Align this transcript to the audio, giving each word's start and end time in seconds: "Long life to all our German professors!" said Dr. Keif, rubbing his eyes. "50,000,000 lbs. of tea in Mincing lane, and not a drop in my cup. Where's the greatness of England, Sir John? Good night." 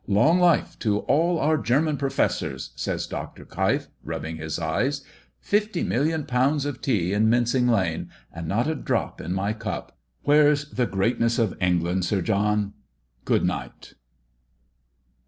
"Long 0.07 0.39
life 0.39 0.79
to 0.79 1.01
all 1.01 1.37
our 1.37 1.59
German 1.59 1.95
professors!" 1.95 2.71
said 2.75 3.01
Dr. 3.07 3.45
Keif, 3.45 3.87
rubbing 4.03 4.37
his 4.37 4.57
eyes. 4.57 5.03
"50,000,000 5.45 6.25
lbs. 6.25 6.65
of 6.65 6.81
tea 6.81 7.13
in 7.13 7.29
Mincing 7.29 7.67
lane, 7.67 8.09
and 8.33 8.47
not 8.47 8.65
a 8.67 8.73
drop 8.73 9.21
in 9.21 9.31
my 9.31 9.53
cup. 9.53 9.99
Where's 10.23 10.67
the 10.71 10.87
greatness 10.87 11.37
of 11.37 11.55
England, 11.61 12.05
Sir 12.05 12.23
John? 12.23 12.73
Good 13.25 13.45
night." 13.45 13.93